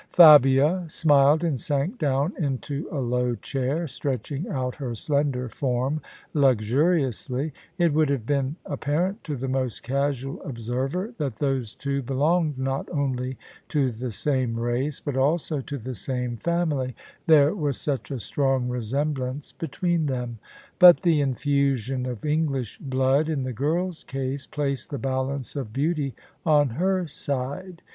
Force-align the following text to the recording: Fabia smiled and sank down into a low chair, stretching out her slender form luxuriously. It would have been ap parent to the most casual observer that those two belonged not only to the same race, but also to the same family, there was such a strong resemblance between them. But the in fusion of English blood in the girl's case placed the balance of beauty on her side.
Fabia 0.09 0.85
smiled 0.87 1.43
and 1.43 1.59
sank 1.59 1.99
down 1.99 2.33
into 2.43 2.87
a 2.91 2.97
low 2.97 3.35
chair, 3.35 3.85
stretching 3.85 4.47
out 4.49 4.73
her 4.73 4.95
slender 4.95 5.47
form 5.47 6.01
luxuriously. 6.33 7.53
It 7.77 7.93
would 7.93 8.09
have 8.09 8.25
been 8.25 8.55
ap 8.67 8.79
parent 8.79 9.23
to 9.25 9.35
the 9.35 9.47
most 9.47 9.83
casual 9.83 10.41
observer 10.41 11.13
that 11.19 11.35
those 11.35 11.75
two 11.75 12.01
belonged 12.01 12.57
not 12.57 12.89
only 12.89 13.37
to 13.69 13.91
the 13.91 14.09
same 14.09 14.59
race, 14.59 14.99
but 14.99 15.15
also 15.15 15.61
to 15.61 15.77
the 15.77 15.93
same 15.93 16.35
family, 16.35 16.95
there 17.27 17.53
was 17.53 17.79
such 17.79 18.09
a 18.09 18.17
strong 18.19 18.69
resemblance 18.69 19.51
between 19.51 20.07
them. 20.07 20.39
But 20.79 21.01
the 21.01 21.21
in 21.21 21.35
fusion 21.35 22.07
of 22.07 22.25
English 22.25 22.79
blood 22.79 23.29
in 23.29 23.43
the 23.43 23.53
girl's 23.53 24.03
case 24.03 24.47
placed 24.47 24.89
the 24.89 24.97
balance 24.97 25.55
of 25.55 25.71
beauty 25.71 26.15
on 26.43 26.69
her 26.69 27.07
side. 27.07 27.83